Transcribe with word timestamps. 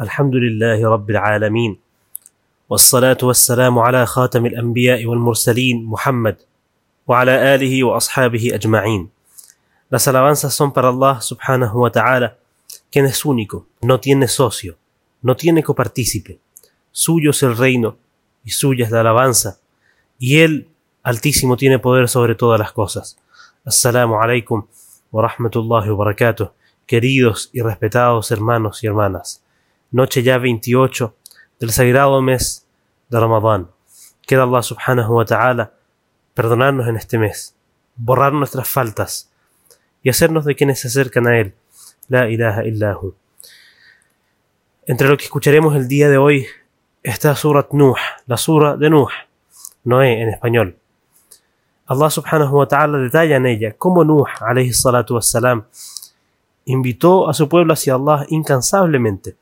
الحمد 0.00 0.34
لله 0.34 0.88
رب 0.88 1.10
العالمين 1.10 1.78
والصلاة 2.68 3.18
والسلام 3.22 3.78
على 3.78 4.06
خاتم 4.06 4.46
الأنبياء 4.46 5.06
والمرسلين 5.06 5.84
محمد 5.84 6.36
وعلى 7.06 7.54
آله 7.54 7.84
وأصحابه 7.84 8.54
أجمعين 8.54 9.08
Las 9.90 10.08
alabanzas 10.08 10.54
son 10.54 10.72
para 10.72 10.88
Allah 10.88 11.20
subhanahu 11.20 11.82
wa 11.82 11.90
ta'ala, 11.92 12.38
quien 12.90 13.04
es 13.04 13.26
único, 13.26 13.66
no 13.82 14.00
tiene 14.00 14.26
socio, 14.26 14.78
no 15.20 15.36
tiene 15.36 15.62
copartícipe. 15.62 16.38
Suyo 16.90 17.30
es 17.30 17.42
el 17.42 17.58
reino 17.58 17.96
y 18.42 18.50
suya 18.50 18.86
es 18.86 18.90
la 18.90 19.00
alabanza, 19.00 19.58
y 20.18 20.38
Él, 20.38 20.68
Altísimo, 21.02 21.56
tiene 21.56 21.80
poder 21.80 22.08
sobre 22.08 22.36
todas 22.36 22.60
las 22.60 22.72
cosas. 22.72 23.18
Assalamu 23.64 24.20
alaikum 24.20 24.66
wa 25.10 25.28
rahmatullahi 25.28 25.90
wa 25.90 25.96
barakatuh, 25.96 26.50
queridos 26.86 27.50
y 27.52 27.60
respetados 27.60 28.30
hermanos 28.30 28.82
y 28.84 28.86
hermanas. 28.86 29.42
Noche 29.91 30.21
ya 30.21 30.37
28 30.37 31.15
del 31.59 31.71
sagrado 31.71 32.21
mes 32.21 32.67
de 33.09 33.19
Ramadán. 33.19 33.69
Queda 34.25 34.43
Allah 34.43 34.61
subhanahu 34.61 35.15
wa 35.15 35.25
ta'ala 35.25 35.71
perdonarnos 36.33 36.87
en 36.87 36.97
este 36.97 37.17
mes, 37.17 37.55
borrar 37.95 38.33
nuestras 38.33 38.67
faltas, 38.67 39.31
y 40.03 40.09
hacernos 40.09 40.45
de 40.45 40.55
quienes 40.55 40.81
se 40.81 40.89
acercan 40.89 41.27
a 41.27 41.39
Él. 41.39 41.55
La 42.09 42.29
ilaha 42.29 42.65
illahu. 42.65 43.15
Entre 44.85 45.07
lo 45.07 45.17
que 45.17 45.23
escucharemos 45.23 45.75
el 45.75 45.87
día 45.87 46.09
de 46.09 46.17
hoy 46.17 46.45
está 47.01 47.35
Surat 47.35 47.71
Nuh, 47.71 47.95
la 48.25 48.37
Sura 48.37 48.75
de 48.75 48.89
Nuh, 48.89 49.09
Noé 49.85 50.21
en 50.21 50.29
español. 50.29 50.77
Allah 51.85 52.09
subhanahu 52.09 52.57
wa 52.57 52.67
ta'ala 52.67 52.97
detalla 52.97 53.37
en 53.37 53.45
ella 53.45 53.73
cómo 53.77 54.03
Nuh 54.03 54.27
alayhi 54.41 54.73
salatu 54.73 55.15
wassalam 55.15 55.63
invitó 56.65 57.29
a 57.29 57.33
su 57.33 57.47
pueblo 57.47 57.73
hacia 57.73 57.95
Allah 57.95 58.25
incansablemente. 58.27 59.37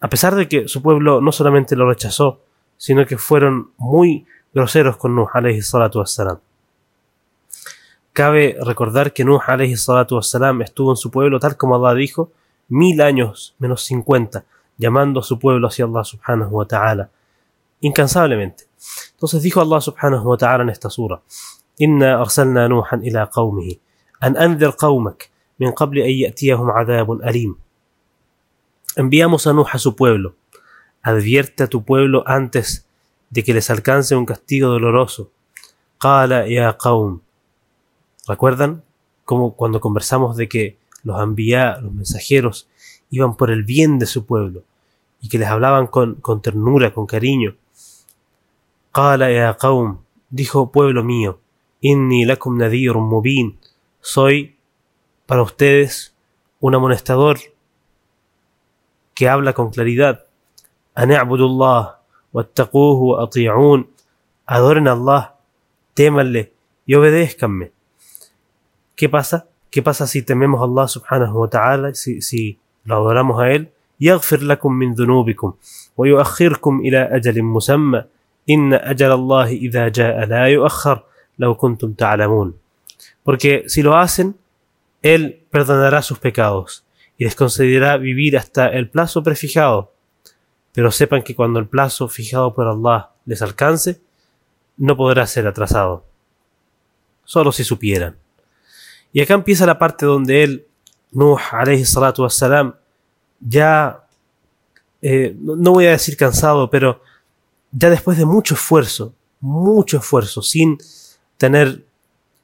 A 0.00 0.08
pesar 0.08 0.34
de 0.34 0.48
que 0.48 0.68
su 0.68 0.82
pueblo 0.82 1.20
no 1.20 1.32
solamente 1.32 1.74
lo 1.76 1.88
rechazó, 1.88 2.40
sino 2.76 3.06
que 3.06 3.16
fueron 3.16 3.70
muy 3.78 4.26
groseros 4.52 4.96
con 4.96 5.14
Nuh 5.14 5.28
alayhi 5.32 5.62
salatu 5.62 6.00
wassalam. 6.00 6.38
Cabe 8.12 8.56
recordar 8.60 9.12
que 9.12 9.24
Nuh 9.24 9.40
alayhi 9.46 9.76
salatu 9.76 10.16
wassalam 10.16 10.62
estuvo 10.62 10.90
en 10.90 10.96
su 10.96 11.10
pueblo 11.10 11.38
tal 11.40 11.56
como 11.56 11.76
Allah 11.76 11.94
dijo, 11.94 12.30
mil 12.68 13.00
años 13.00 13.54
menos 13.58 13.82
cincuenta, 13.82 14.44
llamando 14.76 15.20
a 15.20 15.22
su 15.22 15.38
pueblo 15.38 15.68
hacia 15.68 15.84
Allah 15.84 16.04
subhanahu 16.04 16.56
wa 16.56 16.66
ta'ala, 16.66 17.10
incansablemente. 17.80 18.64
Entonces 19.12 19.42
dijo 19.42 19.60
Allah 19.60 19.80
subhanahu 19.80 20.28
wa 20.28 20.36
ta'ala 20.36 20.62
en 20.64 20.70
esta 20.70 20.90
sura, 20.90 21.20
Inna 21.78 22.20
arsalna 22.20 22.68
Nuhan 22.68 23.04
ila 23.04 23.28
qawmihi, 23.28 23.80
an 24.20 24.36
anzir 24.36 24.74
qawmak, 24.76 25.30
min 25.58 25.72
qabli 25.72 26.02
an 26.02 26.08
ya'tiyahum 26.08 26.70
adabun 26.70 27.20
alim. 27.24 27.56
Enviamos 28.98 29.46
a 29.46 29.52
Nuh 29.52 29.66
a 29.70 29.78
su 29.78 29.94
pueblo, 29.94 30.36
advierte 31.02 31.62
a 31.62 31.66
tu 31.66 31.84
pueblo 31.84 32.24
antes 32.26 32.86
de 33.28 33.44
que 33.44 33.52
les 33.52 33.68
alcance 33.68 34.16
un 34.16 34.24
castigo 34.24 34.70
doloroso. 34.70 35.30
Qala 35.98 36.48
ya 36.48 36.78
qawm, 36.78 37.20
¿Recuerdan 38.26 38.82
como 39.26 39.52
cuando 39.54 39.82
conversamos 39.82 40.38
de 40.38 40.48
que 40.48 40.78
los 41.02 41.22
envía, 41.22 41.76
los 41.82 41.92
mensajeros, 41.92 42.70
iban 43.10 43.36
por 43.36 43.50
el 43.50 43.64
bien 43.64 43.98
de 43.98 44.06
su 44.06 44.24
pueblo 44.24 44.62
y 45.20 45.28
que 45.28 45.38
les 45.38 45.48
hablaban 45.48 45.88
con, 45.88 46.14
con 46.14 46.40
ternura, 46.40 46.94
con 46.94 47.04
cariño? 47.04 47.54
Qala 48.92 49.30
ya 49.30 49.58
qaum, 49.58 49.98
dijo 50.30 50.72
pueblo 50.72 51.04
mío, 51.04 51.38
inni 51.82 52.24
lakum 52.24 52.56
nadirun 52.56 53.04
mubin, 53.04 53.58
soy 54.00 54.56
para 55.26 55.42
ustedes 55.42 56.14
un 56.60 56.74
amonestador 56.74 57.38
que 59.16 59.28
habla 59.28 59.54
con 59.54 59.70
claridad. 59.70 60.26
An'abudullah 60.94 61.98
wattaquhu 62.32 63.16
wa 63.16 63.24
ati'un, 63.24 63.88
adoren 64.44 64.88
a 64.88 64.92
Allah, 64.92 65.34
témanle 65.94 66.52
y 66.84 66.94
obedézcanme. 66.94 67.72
¿Qué 68.94 69.08
pasa? 69.08 69.48
¿Qué 69.70 69.82
pasa 69.82 70.06
si 70.06 70.22
tememos 70.22 70.60
a 70.60 70.64
Allah 70.64 70.86
subhanahu 70.86 71.40
wa 71.40 71.48
ta'ala, 71.48 71.94
si, 71.94 72.20
si 72.20 72.58
lo 72.84 72.96
adoramos 72.96 73.40
a 73.40 73.50
Él? 73.50 73.72
يغفر 74.00 74.40
لكم 74.42 74.72
من 74.72 74.92
ذنوبكم 74.92 75.52
ويؤخركم 75.96 76.80
إلى 76.80 76.98
أجل 77.16 77.42
مسمى 77.42 78.04
إن 78.50 78.74
أجل 78.74 79.12
الله 79.12 79.48
إذا 79.48 79.88
جاء 79.88 80.24
لا 80.26 80.44
يؤخر 80.46 81.02
لو 81.38 81.54
كنتم 81.54 81.92
تعلمون 81.92 82.54
Porque 83.24 83.64
si 83.68 83.82
lo 83.82 83.96
hacen, 83.96 84.36
Él 85.02 85.40
perdonará 85.50 86.02
sus 86.02 86.18
pecados 86.18 86.85
y 87.18 87.24
les 87.24 87.34
concederá 87.34 87.96
vivir 87.96 88.36
hasta 88.36 88.68
el 88.68 88.90
plazo 88.90 89.22
prefijado. 89.22 89.92
Pero 90.72 90.90
sepan 90.90 91.22
que 91.22 91.34
cuando 91.34 91.58
el 91.58 91.66
plazo 91.66 92.08
fijado 92.08 92.54
por 92.54 92.66
Allah 92.66 93.10
les 93.24 93.40
alcance, 93.42 94.00
no 94.76 94.96
podrá 94.96 95.26
ser 95.26 95.46
atrasado. 95.46 96.04
Solo 97.24 97.52
si 97.52 97.64
supieran. 97.64 98.16
Y 99.12 99.20
acá 99.20 99.34
empieza 99.34 99.66
la 99.66 99.78
parte 99.78 100.04
donde 100.04 100.42
él, 100.42 100.66
Nuh 101.12 101.38
alayhi 101.50 101.86
salatu 101.86 102.22
wassalam, 102.22 102.74
ya, 103.40 104.04
eh, 105.00 105.34
no 105.38 105.72
voy 105.72 105.86
a 105.86 105.92
decir 105.92 106.16
cansado, 106.16 106.68
pero 106.68 107.00
ya 107.72 107.88
después 107.88 108.18
de 108.18 108.26
mucho 108.26 108.54
esfuerzo, 108.54 109.14
mucho 109.40 109.98
esfuerzo, 109.98 110.42
sin 110.42 110.78
tener 111.38 111.84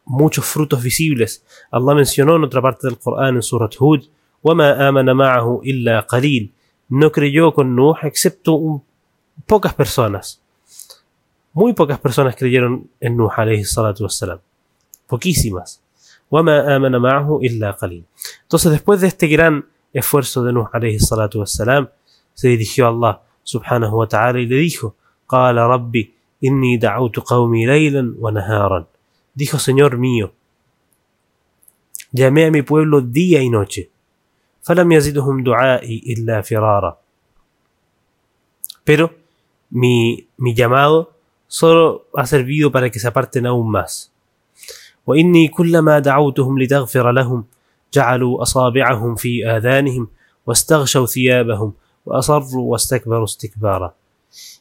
muchos 0.05 0.45
frutos 0.47 0.83
visibles, 0.83 1.45
Allah 1.71 1.95
mencionó 1.95 2.37
en 2.37 2.45
otra 2.45 2.63
parte 2.63 2.87
del 2.87 2.99
Corán, 2.99 3.37
en 3.37 3.43
Surat 3.43 3.75
Hud, 3.79 4.05
وَمَا 4.44 4.90
آمَنَ 4.90 5.14
مَعَهُ 5.14 5.62
إِلَّا 5.64 6.08
قَلِيل 6.08 6.52
No 6.90 7.12
creyó 7.12 7.54
con 7.54 7.76
Nuh 7.76 7.98
excepto 8.04 8.54
un, 8.54 8.84
pocas 9.46 9.74
personas. 9.74 10.42
Muy 11.54 11.74
pocas 11.74 12.00
personas 12.00 12.36
creyeron 12.36 12.90
en 13.00 13.18
Nuh 13.18 13.32
alayhi 13.36 13.66
salatu 13.66 14.04
wassalam. 14.04 14.40
Poquísimas. 15.08 15.82
وما 16.32 16.76
آمن 16.76 16.96
معه 16.96 17.40
إلا 17.44 17.72
قليل. 17.72 18.04
Entonces, 18.44 18.72
después 18.72 19.02
de 19.02 19.08
este 19.08 19.28
gran 19.28 19.66
esfuerzo 19.94 20.44
de 20.44 20.54
Nuh 20.54 20.68
alayhi 20.72 21.00
salatu 21.00 21.40
wassalam, 21.40 21.90
se 22.34 22.50
dirigió 22.50 22.86
a 22.86 22.90
Allah 22.90 23.22
subhanahu 23.44 23.98
wa 23.98 24.08
ta'ala 24.08 24.40
y 24.40 24.46
le 24.46 24.58
dijo, 24.58 24.96
قال 25.28 25.58
ربي 25.58 26.14
إني 26.44 26.78
دعوت 26.78 27.20
قومي 27.20 27.66
ليلا 27.66 28.16
ونهارا. 28.20 28.86
Dijo, 29.36 29.60
Señor 29.60 29.98
mío, 29.98 30.34
llamé 32.12 32.46
a 32.46 32.52
mi 32.52 32.62
pueblo 32.62 33.02
día 33.02 33.42
y 33.42 33.50
noche. 33.50 33.91
فلم 34.63 34.93
يزدهم 34.93 35.43
دعائي 35.43 36.05
إلا 36.07 36.41
فرارا. 36.41 36.99
Pero 38.85 39.11
mi, 39.71 40.27
mi 40.39 40.55
llamado 40.55 41.13
solo 41.47 42.07
ha 42.15 42.27
servido 42.27 42.73
para 42.73 42.91
que 42.91 42.99
se 42.99 43.09
aparten 43.09 43.47
aún 43.47 43.71
más. 43.71 44.11
وإني 45.07 45.49
كلما 45.49 45.99
دعوتهم 45.99 46.59
لتغفر 46.59 47.13
لهم 47.13 47.45
جعلوا 47.93 48.43
أصابعهم 48.43 49.15
في 49.15 49.47
آذانهم 49.47 50.09
واستغشوا 50.47 51.07
ثيابهم 51.07 51.73
وأصروا 52.07 52.73
واستكبروا 52.73 53.25
استكبارا. 53.25 53.95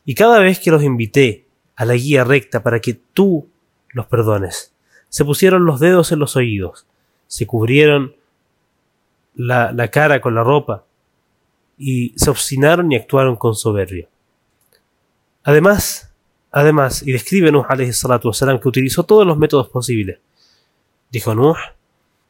Y 0.06 0.16
cada 0.16 0.40
vez 0.40 0.60
que 0.60 0.72
los 0.72 0.84
invité 0.84 1.46
a 1.76 1.86
la 1.86 1.94
guía 1.96 2.24
recta 2.24 2.64
para 2.64 2.80
que 2.80 2.94
tú 2.94 3.48
los 3.90 4.08
perdones, 4.08 4.74
se 5.10 5.26
pusieron 5.26 5.66
los 5.66 5.80
dedos 5.80 6.12
en 6.12 6.20
los 6.20 6.36
oídos, 6.36 6.86
se 7.28 7.46
cubrieron 7.46 8.16
la, 9.42 9.72
la 9.72 9.88
cara 9.90 10.22
con 10.22 10.36
la 10.36 10.44
ropa, 10.44 10.86
y 11.78 12.14
se 12.16 12.30
obstinaron 12.30 12.92
y 12.92 12.96
actuaron 12.96 13.36
con 13.36 13.56
soberbia. 13.56 14.08
Además, 15.44 16.14
además, 16.52 17.02
y 17.02 17.12
describe 17.12 17.52
Nuh 17.52 17.66
alayhi 17.68 17.94
salatu 17.94 18.28
wasalam 18.28 18.60
que 18.60 18.68
utilizó 18.68 19.04
todos 19.04 19.26
los 19.26 19.38
métodos 19.38 19.70
posibles. 19.70 20.20
Dijo 21.10 21.34
Nuh, 21.34 21.56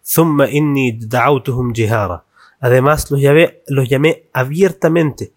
Thumma 0.04 0.50
inni 0.50 0.94
da'autuhum 0.94 1.74
jihara. 1.74 2.24
Además, 2.60 3.12
los 3.12 3.20
llamé, 3.20 3.62
los 3.68 3.90
llamé 3.90 4.24
abiertamente. 4.34 5.34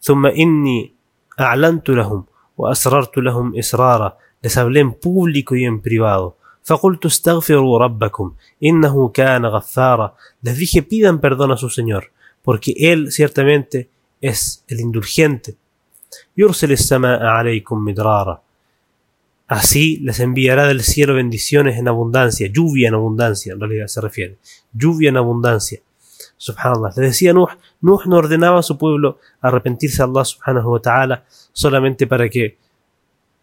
Thumma 0.00 0.30
inni 0.32 0.94
a'lantu 1.36 1.94
lahum 1.94 2.24
wa 2.56 2.70
asrartu 2.70 3.20
lahum 3.20 3.54
israra. 3.54 4.16
Les 4.40 4.56
hablé 4.56 4.80
en 4.80 4.94
público 4.94 5.56
y 5.56 5.64
en 5.64 5.82
privado. 5.82 6.36
Facultu 6.66 7.08
rabbakum, 7.78 8.34
innahu. 8.58 9.12
Les 10.42 10.58
dije 10.58 10.82
pidan 10.82 11.20
perdón 11.20 11.52
a 11.52 11.56
su 11.56 11.70
Señor, 11.70 12.10
porque 12.42 12.74
Él 12.76 13.12
ciertamente 13.12 13.88
es 14.20 14.64
el 14.66 14.80
indulgente. 14.80 15.54
Yursil 16.34 16.76
samaa 16.76 17.38
alaykum 17.38 17.84
midrara. 17.84 18.42
Así 19.46 19.98
les 19.98 20.18
enviará 20.18 20.66
del 20.66 20.82
cielo 20.82 21.14
bendiciones 21.14 21.78
en 21.78 21.86
abundancia, 21.86 22.50
lluvia 22.52 22.88
en 22.88 22.94
abundancia, 22.94 23.52
en 23.52 23.60
realidad 23.60 23.86
se 23.86 24.00
refiere, 24.00 24.38
lluvia 24.72 25.10
en 25.10 25.18
abundancia. 25.18 25.80
Subhanallah. 26.36 26.92
Le 26.96 27.02
decía 27.02 27.32
Nuh, 27.32 27.46
Nuh 27.80 28.00
no 28.06 28.16
ordenaba 28.16 28.58
a 28.58 28.64
su 28.64 28.76
pueblo 28.76 29.20
arrepentirse 29.40 30.02
a 30.02 30.06
Allah 30.06 30.24
wa 30.64 30.80
ta'ala 30.80 31.24
solamente 31.52 32.08
para 32.08 32.28
que 32.28 32.58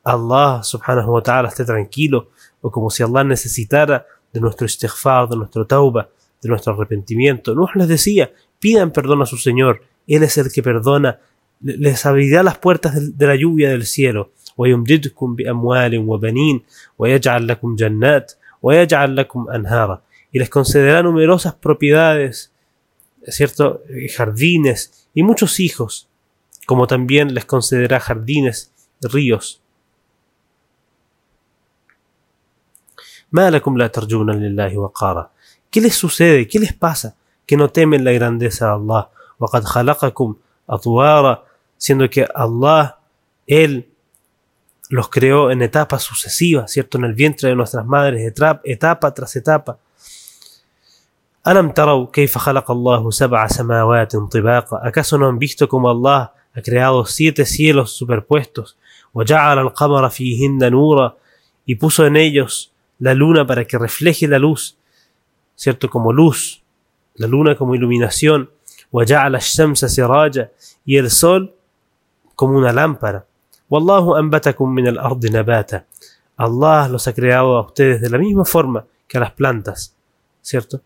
Allah 0.03 0.61
subhanahu 0.61 1.13
wa 1.13 1.21
ta'ala 1.21 1.47
esté 1.47 1.63
tranquilo, 1.63 2.31
o 2.63 2.71
como 2.71 2.89
si 2.89 3.03
Allah 3.03 3.25
necesitara 3.25 4.07
de 4.31 4.39
nuestro 4.39 4.65
istighfar, 4.65 5.27
de 5.27 5.35
nuestro 5.35 5.67
tauba, 5.67 6.09
de 6.41 6.49
nuestro 6.49 6.73
arrepentimiento. 6.73 7.53
Nuh 7.53 7.67
les 7.75 7.89
decía, 7.89 8.31
pidan 8.59 8.91
perdón 8.91 9.21
a 9.21 9.25
su 9.25 9.37
Señor, 9.37 9.83
Él 10.07 10.23
es 10.23 10.37
el 10.37 10.51
que 10.51 10.63
perdona, 10.63 11.19
les 11.59 12.05
abrirá 12.05 12.41
las 12.41 12.57
puertas 12.57 13.17
de 13.17 13.27
la 13.27 13.35
lluvia 13.35 13.69
del 13.69 13.85
cielo. 13.85 14.31
y 20.31 20.39
les 20.39 20.49
concederá 20.49 21.03
numerosas 21.03 21.53
propiedades, 21.55 22.53
cierto, 23.27 23.83
jardines 24.15 25.07
y 25.13 25.23
muchos 25.23 25.59
hijos, 25.59 26.07
como 26.65 26.87
también 26.87 27.33
les 27.33 27.45
concederá 27.45 27.99
jardines, 27.99 28.71
ríos. 29.01 29.62
¿Qué 35.71 35.81
les 35.81 35.95
sucede? 35.95 36.47
¿Qué 36.47 36.59
les 36.59 36.71
pasa? 36.71 37.15
Que 37.47 37.57
no 37.57 37.69
temen 37.69 38.03
la 38.03 38.11
grandeza 38.11 38.67
de 38.67 38.73
Allah. 38.73 39.09
siendo 41.77 42.09
que 42.11 42.27
Allah, 42.35 42.99
Él 43.47 43.89
los 44.89 45.09
creó 45.09 45.49
en 45.49 45.63
etapas 45.63 46.03
sucesivas, 46.03 46.71
¿cierto? 46.71 46.99
En 46.99 47.05
el 47.05 47.15
vientre 47.15 47.49
de 47.49 47.55
nuestras 47.55 47.87
madres, 47.87 48.21
etapa 48.63 49.13
tras 49.15 49.35
etapa. 49.35 49.79
¿Acaso 54.83 55.17
no 55.17 55.27
han 55.27 55.39
visto 55.39 55.67
como 55.67 55.89
Allah 55.89 56.33
ha 56.53 56.61
creado 56.61 57.03
siete 57.07 57.45
cielos 57.47 57.93
superpuestos? 57.97 58.77
y 61.65 61.75
puso 61.75 62.05
en 62.05 62.15
ellos 62.15 62.72
la 62.99 63.13
luna 63.13 63.45
para 63.45 63.65
que 63.65 63.77
refleje 63.77 64.27
la 64.27 64.39
luz, 64.39 64.77
¿cierto? 65.55 65.89
Como 65.89 66.13
luz, 66.13 66.63
la 67.15 67.27
luna 67.27 67.55
como 67.55 67.75
iluminación, 67.75 68.49
y 70.85 70.97
el 70.97 71.09
sol 71.09 71.55
como 72.35 72.57
una 72.57 72.71
lámpara. 72.71 73.25
Allah 76.37 76.87
los 76.89 77.07
ha 77.07 77.13
creado 77.13 77.57
a 77.57 77.61
ustedes 77.61 78.01
de 78.01 78.09
la 78.09 78.17
misma 78.17 78.45
forma 78.45 78.85
que 79.07 79.17
a 79.17 79.21
las 79.21 79.31
plantas, 79.31 79.95
¿cierto? 80.41 80.81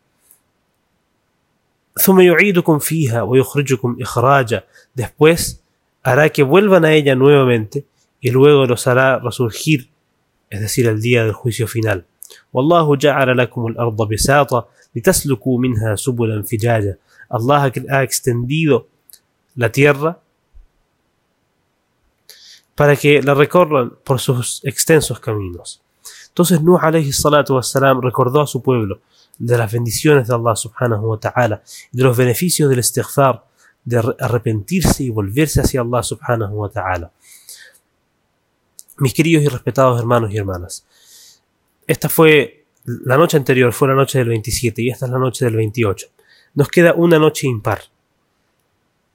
Después 4.94 5.62
hará 6.03 6.30
que 6.30 6.44
vuelvan 6.44 6.86
a 6.86 6.94
ella 6.94 7.15
nuevamente 7.15 7.86
y 8.21 8.31
luego 8.31 8.65
los 8.65 8.88
hará 8.88 9.19
resurgir, 9.19 9.89
es 10.50 10.62
decir, 10.62 10.88
el 10.88 11.02
día 11.02 11.24
del 11.24 11.34
juicio 11.34 11.68
final. 11.68 12.06
Allah 17.30 17.72
ha 17.90 18.04
extendido 18.04 18.88
la 19.56 19.72
tierra 19.72 20.20
para 22.76 22.96
que 22.96 23.22
la 23.24 23.34
recorran 23.34 23.94
por 24.04 24.20
sus 24.20 24.62
extensos 24.64 25.20
caminos. 25.20 25.82
Entonces 26.30 26.62
Nuh 26.62 26.78
alayhi 26.80 27.12
salatu 27.12 27.56
wassalam 27.56 28.02
recordó 28.02 28.42
a 28.42 28.48
su 28.48 28.62
pueblo 28.62 29.02
de 29.40 29.58
las 29.58 29.72
bendiciones 29.72 30.28
de 30.28 30.36
Allah 30.36 30.56
subhanahu 30.56 31.10
wa 31.10 31.20
ta'ala, 31.20 31.64
de 31.92 32.04
los 32.04 32.16
beneficios 32.16 32.70
del 32.70 32.80
istighfar, 32.80 33.44
de 33.84 33.98
arrepentirse 34.20 35.04
y 35.04 35.10
volverse 35.10 35.62
hacia 35.62 35.82
Allah 35.82 36.04
subhanahu 36.04 36.54
wa 36.54 36.70
ta'ala. 36.70 37.12
Mis 39.00 39.14
queridos 39.14 39.44
y 39.44 39.48
respetados 39.48 40.00
hermanos 40.00 40.32
y 40.34 40.38
hermanas, 40.38 40.86
esta 41.86 42.10
fue 42.10 42.66
la 42.86 43.18
noche 43.18 43.38
anterior, 43.38 43.74
fue 43.74 43.88
la 43.90 43.96
noche 43.96 44.18
del 44.18 44.30
27 44.30 44.82
y 44.82 44.90
esta 44.90 45.06
es 45.06 45.12
la 45.12 45.20
noche 45.20 45.46
del 45.46 45.56
28. 45.56 46.08
Nos 46.56 46.70
queda 46.70 46.94
una 46.94 47.20
noche 47.20 47.48
impar. 47.48 47.82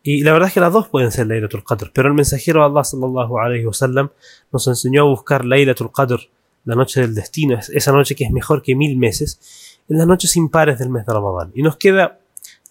Y 0.03 0.23
la 0.23 0.33
verdad 0.33 0.49
es 0.49 0.55
que 0.55 0.61
las 0.61 0.73
dos 0.73 0.89
pueden 0.89 1.13
ser 1.13 1.27
Laylatul 1.27 1.65
Qadr, 1.65 1.91
pero 1.93 2.09
el 2.09 2.15
mensajero 2.15 2.61
de 2.61 2.67
Allah 2.67 2.85
sallallahu 2.85 3.39
alayhi 3.39 3.67
wasallam 3.67 4.11
nos 4.51 4.67
enseñó 4.67 5.03
a 5.03 5.09
buscar 5.09 5.45
Laylatul 5.45 5.93
Qadr, 5.93 6.21
la 6.65 6.75
noche 6.75 7.01
del 7.01 7.15
destino, 7.15 7.59
esa 7.59 7.93
noche 7.93 8.15
que 8.15 8.25
es 8.25 8.31
mejor 8.31 8.63
que 8.63 8.75
mil 8.75 8.97
meses, 8.97 9.79
en 9.89 9.99
las 9.99 10.07
noches 10.07 10.37
impares 10.37 10.79
del 10.79 10.91
mes 10.91 11.07
de 11.07 11.13
Ramadán. 11.13 11.53
Y 11.55 11.63
nos 11.63 11.77
queda 11.77 12.19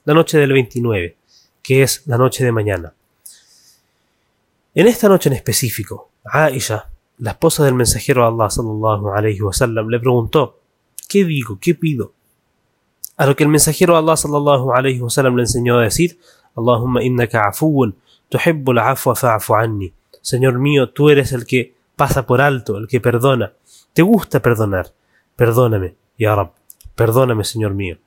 la 0.06 0.14
noche 0.14 0.38
del 0.38 0.52
29, 0.52 1.18
que 1.62 1.84
es 1.84 2.06
la 2.06 2.18
noche 2.18 2.44
de 2.44 2.52
mañana. 2.52 2.94
En 4.76 4.88
esta 4.88 5.10
noche 5.10 5.30
en 5.30 5.36
específico, 5.36 6.10
Aisha, 6.24 6.91
la 7.22 7.32
esposa 7.32 7.64
del 7.64 7.76
mensajero 7.76 8.26
Allah 8.26 8.50
sallallahu 8.50 9.14
alayhi 9.14 9.42
wasallam, 9.42 9.90
le 9.90 10.00
preguntó, 10.00 10.58
¿qué 11.08 11.24
digo? 11.24 11.60
¿Qué 11.62 11.76
pido? 11.76 12.14
A 13.16 13.28
lo 13.28 13.36
que 13.36 13.44
el 13.44 13.50
mensajero 13.50 13.96
Allah 13.96 14.18
sallallahu 14.18 14.74
alayhi 14.74 15.02
wasallam 15.02 15.36
le 15.36 15.44
enseñó 15.44 15.78
a 15.78 15.84
decir, 15.84 16.18
Allahumma 16.56 17.04
innaka 17.04 17.48
afuun, 17.48 17.96
tuhibbul 18.28 18.80
afwa 18.80 19.16
fa'fu 19.16 19.54
anni. 19.54 19.94
Señor 20.22 20.58
mío, 20.58 20.90
tú 20.90 21.12
eres 21.12 21.32
el 21.32 21.46
que 21.46 21.76
pasa 21.96 22.26
por 22.26 22.42
alto, 22.42 22.78
el 22.78 22.88
que 22.88 23.00
perdona. 23.00 23.54
Te 23.94 24.02
gusta 24.02 24.42
perdonar. 24.42 24.92
Perdóname, 25.36 25.94
Ya 26.18 26.34
Rab. 26.34 26.54
Perdóname, 26.96 27.44
Señor 27.44 27.76
mío. 27.76 27.98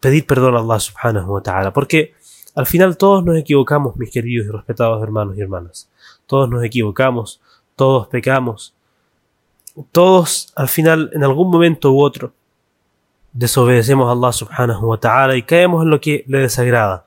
Pedir 0.00 0.26
perdón 0.26 0.56
a 0.56 0.58
Allah 0.58 0.80
subhanahu 0.80 1.34
wa 1.34 1.42
ta'ala. 1.42 1.72
Porque 1.72 2.14
al 2.56 2.66
final 2.66 2.96
todos 2.96 3.24
nos 3.24 3.36
equivocamos, 3.36 3.96
mis 3.96 4.10
queridos 4.10 4.46
y 4.48 4.50
respetados 4.50 5.00
hermanos 5.00 5.38
y 5.38 5.40
hermanas. 5.40 5.88
Todos 6.26 6.50
nos 6.50 6.64
equivocamos, 6.64 7.40
todos 7.76 8.08
pecamos. 8.08 8.74
Todos 9.90 10.52
al 10.54 10.68
final, 10.68 11.10
en 11.14 11.24
algún 11.24 11.50
momento 11.50 11.92
u 11.92 12.02
otro, 12.02 12.32
desobedecemos 13.32 14.08
a 14.08 14.12
Allah 14.12 14.32
subhanahu 14.32 14.86
wa 14.86 15.00
ta'ala 15.00 15.36
y 15.36 15.42
caemos 15.42 15.82
en 15.82 15.90
lo 15.90 16.00
que 16.00 16.24
le 16.26 16.38
desagrada. 16.38 17.06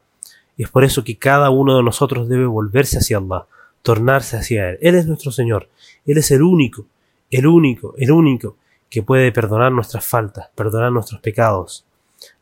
Y 0.58 0.64
es 0.64 0.70
por 0.70 0.84
eso 0.84 1.04
que 1.04 1.18
cada 1.18 1.50
uno 1.50 1.78
de 1.78 1.84
nosotros 1.84 2.28
debe 2.28 2.46
volverse 2.46 2.98
hacia 2.98 3.18
Allah, 3.18 3.46
tornarse 3.82 4.38
hacia 4.38 4.70
Él. 4.70 4.78
Él 4.82 4.96
es 4.96 5.06
nuestro 5.06 5.32
Señor. 5.32 5.70
Él 6.06 6.18
es 6.18 6.32
el 6.32 6.42
único, 6.42 6.86
el 7.30 7.46
único, 7.46 7.94
el 7.98 8.12
único 8.12 8.58
que 8.90 9.04
puede 9.04 9.32
perdonar 9.32 9.72
nuestras 9.72 10.06
faltas, 10.06 10.50
perdonar 10.56 10.92
nuestros 10.92 11.22
pecados. 11.22 11.86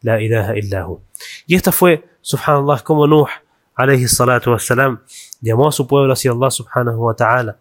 La 0.02 0.22
ilaha 0.22 0.56
illahu. 0.56 1.02
Y 1.48 1.56
esta 1.56 1.72
fue, 1.72 2.06
subhanallah, 2.22 2.84
como 2.84 3.08
Nuh, 3.08 3.28
alayhi 3.76 4.08
salatu 4.08 4.52
wassalam, 4.52 5.02
llamó 5.42 5.68
a 5.68 5.72
su 5.72 5.88
pueblo 5.88 6.14
hacia 6.14 6.32
Allah 6.32 6.52
subhanahu 6.52 7.06
wa 7.06 7.16
ta'ala, 7.16 7.58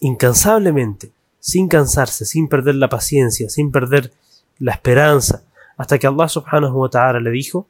incansablemente, 0.00 1.10
sin 1.38 1.68
cansarse, 1.68 2.24
sin 2.24 2.48
perder 2.48 2.74
la 2.74 2.88
paciencia, 2.88 3.48
sin 3.48 3.70
perder 3.70 4.12
la 4.58 4.72
esperanza, 4.72 5.44
hasta 5.76 5.98
que 5.98 6.06
Allah 6.06 6.28
subhanahu 6.28 6.80
wa 6.80 6.90
ta'ala 6.90 7.20
le 7.20 7.30
dijo, 7.30 7.66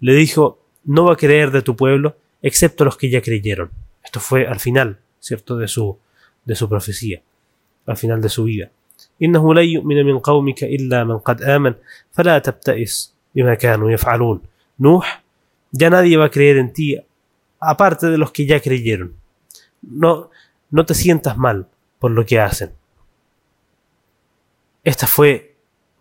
le 0.00 0.14
dijo 0.14 0.58
no 0.84 1.04
va 1.04 1.12
a 1.12 1.16
creer 1.16 1.50
de 1.52 1.62
tu 1.62 1.76
pueblo 1.76 2.16
excepto 2.40 2.84
los 2.84 2.96
que 2.96 3.08
ya 3.08 3.22
creyeron. 3.22 3.70
Esto 4.02 4.18
fue 4.18 4.46
al 4.46 4.58
final 4.58 4.98
cierto 5.20 5.56
de 5.56 5.68
su 5.68 5.96
de 6.44 6.56
su 6.56 6.68
profecía 6.68 7.22
al 7.86 7.96
final 7.96 8.20
de 8.20 8.28
su 8.28 8.44
vida. 8.44 8.70
Nuh 14.78 15.02
ya 15.72 15.90
nadie 15.90 16.16
va 16.16 16.26
a 16.26 16.30
creer 16.30 16.58
en 16.58 16.72
ti 16.72 16.96
aparte 17.58 18.06
de 18.06 18.18
los 18.18 18.30
que 18.30 18.46
ya 18.46 18.60
creyeron 18.60 19.22
no, 19.82 20.30
no 20.70 20.86
te 20.86 20.94
sientas 20.94 21.36
mal 21.36 21.68
por 21.98 22.10
lo 22.10 22.24
que 22.24 22.40
hacen. 22.40 22.72
Esta 24.84 25.06
fue 25.06 25.56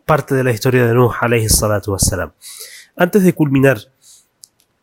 parte 0.05 0.35
de 0.35 0.43
la 0.43 0.51
historia 0.51 0.85
de 0.85 0.93
Nuh 0.93 1.11
alayhi 1.19 1.49
salatu 1.49 1.91
wassalam. 1.91 2.31
Antes 2.95 3.23
de 3.23 3.33
culminar 3.33 3.79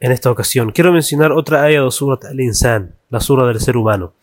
en 0.00 0.12
esta 0.12 0.30
ocasión, 0.30 0.70
quiero 0.70 0.92
mencionar 0.92 1.32
otra 1.32 1.64
ayah 1.64 1.82
de 1.82 1.90
Surat 1.90 2.24
al-Insan, 2.24 2.94
la 3.10 3.20
sura 3.20 3.46
del 3.46 3.60
ser 3.60 3.76
humano. 3.76 4.14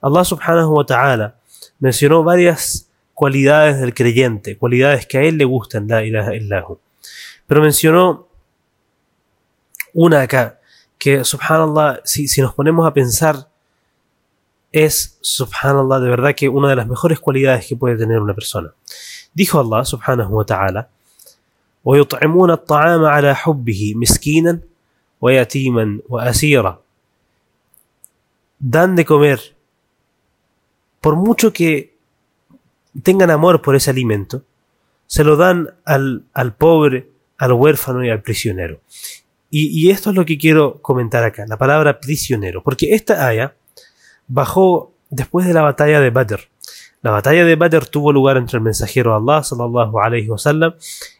Allah 0.00 0.24
subhanahu 0.24 0.76
wa 0.76 0.86
ta'ala 0.86 1.36
mencionó 1.78 2.24
varias 2.24 2.90
cualidades 3.14 3.80
del 3.80 3.94
creyente, 3.94 4.58
cualidades 4.58 5.06
que 5.06 5.18
a 5.18 5.22
él 5.22 5.38
le 5.38 5.44
gustan, 5.44 5.86
la 5.86 6.04
ilaha 6.04 6.34
illahu. 6.34 6.80
Pero 7.46 7.62
mencionó 7.62 8.28
una 9.93 10.21
acá, 10.21 10.59
que 10.97 11.23
subhanallah, 11.23 12.01
si, 12.03 12.27
si 12.27 12.41
nos 12.41 12.53
ponemos 12.53 12.87
a 12.87 12.93
pensar 12.93 13.49
es, 14.71 15.17
subhanallah, 15.21 15.99
de 15.99 16.09
verdad 16.09 16.35
que 16.35 16.49
una 16.49 16.69
de 16.69 16.75
las 16.75 16.87
mejores 16.87 17.19
cualidades 17.19 17.65
que 17.65 17.75
puede 17.75 17.97
tener 17.97 18.19
una 18.19 18.33
persona. 18.33 18.73
Dijo 19.33 19.59
Allah, 19.59 19.85
subhanahu 19.85 20.35
wa 20.35 20.45
ta'ala, 20.45 20.89
ويطعمون 21.85 22.51
الطعام 22.51 23.05
على 23.05 23.35
حبه 23.35 23.93
مسكينا 23.95 24.59
ويتيما 25.21 25.99
وأسيرا 26.09 26.81
dan 28.59 28.95
de 28.95 29.05
comer 29.05 29.39
por 30.99 31.15
mucho 31.15 31.53
que 31.53 31.95
tengan 33.03 33.31
amor 33.31 33.61
por 33.61 33.75
ese 33.75 33.89
alimento 33.89 34.43
se 35.07 35.23
lo 35.23 35.37
dan 35.37 35.73
al, 35.85 36.25
al 36.33 36.53
pobre 36.53 37.09
al 37.37 37.53
huérfano 37.53 38.03
y 38.03 38.09
al 38.09 38.21
prisionero 38.21 38.81
y, 39.56 39.68
y, 39.68 39.90
esto 39.90 40.10
es 40.10 40.16
lo 40.16 40.24
que 40.24 40.36
quiero 40.36 40.82
comentar 40.82 41.22
acá 41.22 41.44
la 41.46 41.56
palabra 41.56 42.00
prisionero 42.00 42.62
porque 42.62 42.94
esta 42.94 43.26
haya 43.26 43.54
bajó 44.26 44.92
después 45.10 45.46
de 45.46 45.54
la 45.54 45.62
batalla 45.62 46.00
de 46.00 46.10
Badr. 46.10 46.40
La 47.02 47.10
batalla 47.10 47.44
de 47.44 47.54
Badr 47.54 47.86
tuvo 47.86 48.12
lugar 48.12 48.36
entre 48.36 48.56
el 48.56 48.64
mensajero 48.64 49.10
de 49.10 49.16
Allah 49.18 49.44
sallallahu 49.44 50.00
alayhi 50.00 50.28
wasallam 50.28 50.74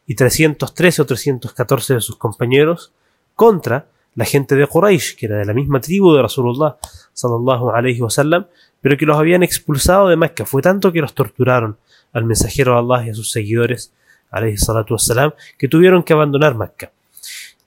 y 0.07 0.15
313 0.15 1.03
o 1.03 1.07
314 1.07 1.95
de 1.95 2.01
sus 2.01 2.17
compañeros 2.17 2.93
contra 3.35 3.87
la 4.15 4.25
gente 4.25 4.57
de 4.57 4.67
Quraysh, 4.67 5.17
que 5.17 5.27
era 5.27 5.37
de 5.37 5.45
la 5.45 5.53
misma 5.53 5.81
tribu 5.81 6.15
de 6.15 6.23
Rasulullah 6.23 6.77
sallallahu 7.13 7.71
alayhi 7.71 8.01
wasallam, 8.01 8.47
pero 8.81 8.97
que 8.97 9.07
los 9.07 9.19
habían 9.19 9.43
expulsado 9.43 10.09
de 10.09 10.17
Mecca. 10.17 10.47
Fue 10.47 10.63
tanto 10.63 10.91
que 10.91 11.01
los 11.01 11.15
torturaron 11.15 11.77
al 12.13 12.25
mensajero 12.25 12.73
de 12.73 12.79
Allah 12.79 13.07
y 13.07 13.11
a 13.11 13.15
sus 13.15 13.31
seguidores 13.31 13.93
alayhi 14.31 14.57
salatu 14.57 14.95
wassalam, 14.95 15.33
que 15.59 15.69
tuvieron 15.69 16.03
que 16.03 16.13
abandonar 16.13 16.57
Mecca. 16.57 16.94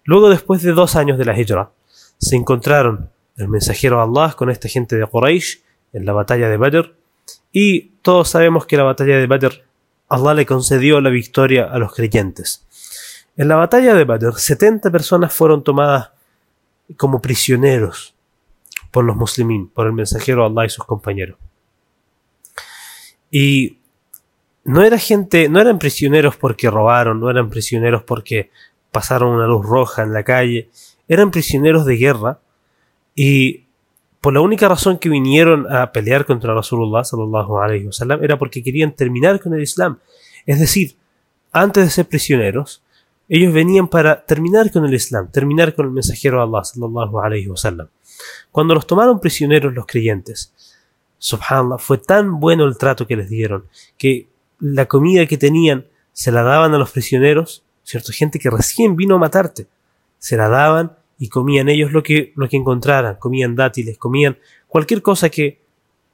Luego, 0.07 0.29
después 0.29 0.63
de 0.63 0.71
dos 0.71 0.95
años 0.95 1.17
de 1.17 1.25
la 1.25 1.37
Hijra, 1.37 1.69
se 2.17 2.37
encontraron 2.37 3.09
el 3.35 3.49
mensajero 3.49 4.01
Allah 4.01 4.33
con 4.37 4.49
esta 4.49 4.69
gente 4.69 4.95
de 4.95 5.05
Quraysh 5.05 5.61
en 5.91 6.05
la 6.05 6.13
batalla 6.13 6.47
de 6.47 6.55
Badr, 6.55 6.95
y 7.51 7.89
todos 8.01 8.29
sabemos 8.29 8.65
que 8.65 8.77
la 8.77 8.83
batalla 8.83 9.17
de 9.17 9.27
Badr, 9.27 9.65
Allah 10.07 10.33
le 10.33 10.45
concedió 10.45 11.01
la 11.01 11.09
victoria 11.09 11.65
a 11.65 11.77
los 11.77 11.93
creyentes. 11.93 12.65
En 13.35 13.49
la 13.49 13.57
batalla 13.57 13.93
de 13.95 14.05
Badr, 14.05 14.35
70 14.39 14.89
personas 14.91 15.33
fueron 15.33 15.61
tomadas 15.61 16.11
como 16.95 17.21
prisioneros 17.21 18.15
por 18.91 19.03
los 19.03 19.17
musulmanes, 19.17 19.67
por 19.73 19.87
el 19.87 19.93
mensajero 19.93 20.45
Allah 20.45 20.65
y 20.65 20.69
sus 20.69 20.85
compañeros. 20.85 21.37
Y 23.29 23.79
no 24.63 24.83
era 24.83 24.97
gente, 24.97 25.49
no 25.49 25.59
eran 25.59 25.79
prisioneros 25.79 26.37
porque 26.37 26.69
robaron, 26.69 27.19
no 27.19 27.29
eran 27.29 27.49
prisioneros 27.49 28.03
porque 28.03 28.51
pasaron 28.91 29.35
una 29.35 29.47
luz 29.47 29.65
roja 29.65 30.03
en 30.03 30.13
la 30.13 30.23
calle, 30.23 30.69
eran 31.07 31.31
prisioneros 31.31 31.85
de 31.85 31.97
guerra 31.97 32.39
y 33.15 33.63
por 34.21 34.33
la 34.33 34.41
única 34.41 34.67
razón 34.67 34.97
que 34.97 35.09
vinieron 35.09 35.71
a 35.73 35.91
pelear 35.91 36.25
contra 36.25 36.53
Rasulullah 36.53 37.03
sallallahu 37.03 37.59
alaihi 37.59 37.85
wasallam 37.87 38.23
era 38.23 38.37
porque 38.37 38.63
querían 38.63 38.91
terminar 38.91 39.39
con 39.39 39.53
el 39.53 39.61
Islam. 39.61 39.99
Es 40.45 40.59
decir, 40.59 40.95
antes 41.51 41.85
de 41.85 41.89
ser 41.89 42.07
prisioneros, 42.07 42.81
ellos 43.29 43.53
venían 43.53 43.87
para 43.87 44.25
terminar 44.25 44.71
con 44.71 44.85
el 44.85 44.93
Islam, 44.93 45.29
terminar 45.31 45.75
con 45.75 45.85
el 45.85 45.91
mensajero 45.91 46.37
de 46.37 46.43
Allah 46.43 46.63
sallallahu 46.63 47.19
alaihi 47.19 47.47
wasallam. 47.47 47.87
Cuando 48.51 48.73
los 48.73 48.87
tomaron 48.87 49.19
prisioneros 49.19 49.73
los 49.73 49.85
creyentes, 49.85 50.53
subhanallah, 51.19 51.77
fue 51.77 51.97
tan 51.97 52.39
bueno 52.39 52.65
el 52.65 52.77
trato 52.77 53.05
que 53.05 53.15
les 53.15 53.29
dieron 53.29 53.65
que 53.97 54.27
la 54.59 54.87
comida 54.87 55.25
que 55.25 55.37
tenían 55.37 55.85
se 56.13 56.31
la 56.31 56.43
daban 56.43 56.73
a 56.73 56.77
los 56.77 56.91
prisioneros, 56.91 57.63
cierto, 57.89 58.11
gente 58.11 58.39
que 58.39 58.49
recién 58.49 58.95
vino 58.95 59.15
a 59.15 59.19
matarte, 59.19 59.67
se 60.19 60.37
la 60.37 60.49
daban 60.49 60.95
y 61.17 61.29
comían 61.29 61.69
ellos 61.69 61.91
lo 61.91 62.03
que, 62.03 62.33
lo 62.35 62.47
que 62.47 62.57
encontraran, 62.57 63.15
comían 63.15 63.55
dátiles, 63.55 63.97
comían 63.97 64.37
cualquier 64.67 65.01
cosa 65.01 65.29
que 65.29 65.61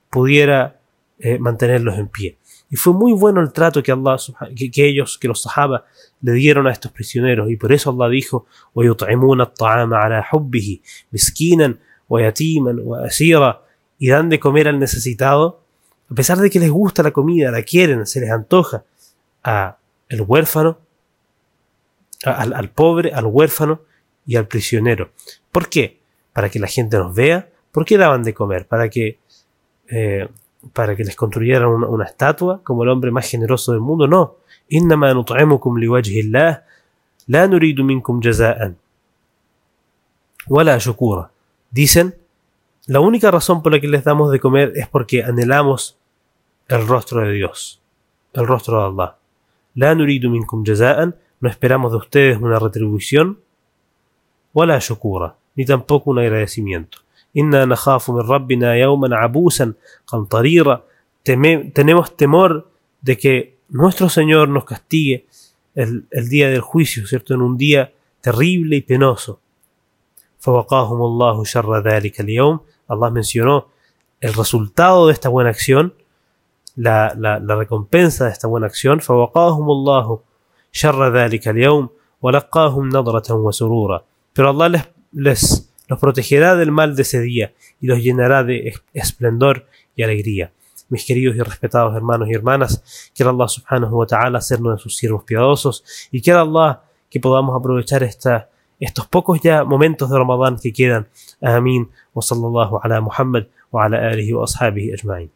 pudiera 0.10 0.80
eh, 1.20 1.40
mantenerlos 1.40 1.98
en 1.98 2.08
pie. 2.08 2.38
Y 2.70 2.76
fue 2.76 2.94
muy 2.94 3.14
bueno 3.14 3.42
el 3.42 3.52
trato 3.52 3.84
que 3.84 3.92
Allah, 3.92 4.18
que, 4.56 4.72
que 4.72 4.88
ellos, 4.88 5.18
que 5.18 5.28
los 5.28 5.42
sahaba 5.42 5.86
le 6.22 6.32
dieron 6.34 6.66
a 6.68 6.72
estos 6.72 6.92
prisioneros. 6.92 7.52
Y 7.52 7.56
por 7.56 7.72
eso 7.72 7.92
Allah 7.92 8.10
dijo, 8.10 8.48
y 14.00 14.10
dan 14.10 14.30
de 14.30 14.40
comer 14.40 14.68
al 14.68 14.80
necesitado. 14.80 15.62
A 16.10 16.16
pesar 16.16 16.40
de 16.40 16.50
que 16.50 16.60
les 16.60 16.72
gusta 16.72 17.04
la 17.04 17.12
comida, 17.12 17.52
la 17.52 17.62
quieren, 17.62 18.06
se 18.08 18.20
les 18.20 18.32
antoja, 18.32 18.84
a 19.44 19.78
el 20.10 20.22
huérfano, 20.22 20.80
al, 22.24 22.54
al 22.54 22.70
pobre, 22.70 23.12
al 23.14 23.26
huérfano 23.26 23.82
y 24.26 24.36
al 24.36 24.48
prisionero. 24.48 25.12
¿Por 25.52 25.70
qué? 25.70 26.00
Para 26.32 26.50
que 26.50 26.60
la 26.60 26.68
gente 26.68 26.98
nos 26.98 27.14
vea. 27.14 27.50
¿Por 27.72 27.86
qué 27.86 27.98
daban 27.98 28.24
de 28.24 28.34
comer? 28.34 28.68
Para 28.68 28.90
que 28.90 29.20
eh, 29.90 30.28
para 30.72 30.96
que 30.96 31.04
les 31.04 31.16
construyeran 31.16 31.68
una, 31.68 32.06
estatua 32.06 32.62
como 32.64 32.84
el 32.84 32.90
hombre 32.90 33.12
más 33.12 33.30
generoso 33.30 33.74
del 33.74 33.82
mundo. 33.82 34.08
No. 34.08 34.38
Dicen, 41.70 42.16
la 42.88 43.02
única 43.02 43.30
razón 43.30 43.62
por 43.62 43.74
la 43.74 43.80
que 43.80 43.88
les 43.88 44.04
damos 44.04 44.32
de 44.32 44.40
comer 44.40 44.72
es 44.76 44.88
porque 44.88 45.24
anhelamos 45.24 45.98
el 46.70 46.88
rostro 46.88 47.22
de 47.22 47.34
Dios, 47.34 47.82
el 48.34 48.48
rostro 48.48 48.80
de 48.80 49.04
Allah. 49.04 49.18
La 51.43 51.49
nuridu 51.49 51.49
minkum 51.49 51.49
jaza'an, 51.49 51.49
no 51.49 51.49
esperamos 51.49 51.93
de 51.93 51.99
ustedes 51.99 52.39
una 52.41 52.59
retribución, 52.59 53.39
wala 54.53 54.79
shukura, 54.79 55.37
ni 55.55 55.65
tampoco 55.65 56.11
un 56.11 56.19
agradecimiento. 56.19 56.99
Inna 57.35 57.67
nakhafu 57.67 58.13
min 58.13 58.27
rabbina 58.27 58.77
yawman 58.77 59.13
abusan 59.13 59.77
qamtarira, 60.05 60.85
tenemos 61.23 62.17
temor 62.17 62.71
de 63.03 63.17
que 63.17 63.59
nuestro 63.69 64.09
Señor 64.09 64.49
nos 64.49 64.65
castigue 64.65 65.27
el, 65.75 66.07
el, 66.11 66.29
día 66.29 66.49
del 66.49 66.61
juicio, 66.61 67.07
¿cierto? 67.07 67.35
En 67.35 67.43
un 67.43 67.57
día 67.57 67.93
terrible 68.21 68.77
y 68.77 68.83
penoso. 68.83 69.41
فوقاهم 70.41 71.03
الله 71.03 71.45
شر 71.45 71.83
ذلك 71.83 72.21
اليوم 72.21 72.61
Allah 72.89 73.11
mencionó 73.11 73.69
el 74.21 74.35
resultado 74.35 75.07
de 75.07 75.13
esta 75.13 75.29
buena 75.29 75.51
acción 75.51 75.95
la, 76.77 77.13
la, 77.17 77.41
la 77.41 77.57
recompensa 77.57 78.27
de 78.27 78.31
esta 78.31 78.47
buena 78.49 78.67
acción 78.67 79.01
فوقاهم 79.01 79.71
الله 79.71 80.21
شر 80.73 81.17
ذلك 81.17 81.49
اليوم 81.49 81.89
ولقاهم 82.23 82.89
نظرة 82.89 83.35
وسرورا 83.35 84.05
pero 84.33 84.51
Allah 84.51 84.69
les, 84.69 84.89
les 85.13 85.69
los 85.89 85.99
protegerá 85.99 86.55
del 86.55 86.71
mal 86.71 86.95
de 86.95 87.03
ese 87.03 87.21
día 87.21 87.55
y 87.81 87.87
los 87.87 87.99
llenará 87.99 88.45
de 88.45 88.75
esplendor 88.93 89.67
y 89.97 90.03
alegría. 90.03 90.53
Mis 90.91 91.05
queridos 91.05 91.35
y 91.35 91.41
respetados 91.41 91.97
hermanos 91.97 92.29
y 92.29 92.35
hermanas, 92.35 93.11
quiera 93.15 93.31
Allah 93.31 93.49
subhanahu 93.49 93.97
wa 93.97 94.07
ta'ala 94.07 94.39
hacernos 94.39 94.77
de 94.77 94.83
sus 94.83 94.97
siervos 94.97 95.25
piadosos 95.25 95.83
y 96.13 96.21
quiera 96.23 96.43
Allah 96.43 96.83
que 97.11 97.21
podamos 97.21 97.59
aprovechar 97.59 98.03
esta, 98.03 98.51
estos 98.79 99.07
pocos 99.07 99.41
ya 99.41 99.65
momentos 99.65 100.11
de 100.11 100.19
Ramadán 100.19 100.59
que 100.63 100.73
quedan. 100.73 101.09
Amén. 101.41 101.89
Wa 102.15 102.23
sallallahu 102.23 102.81
ala 102.83 103.01
Muhammad 103.01 103.47
wa 103.71 103.87
ala 103.87 104.09
alihi 104.09 104.33
wa 104.35 104.45
ashabihi 104.45 104.93
ajma'in. 104.93 105.31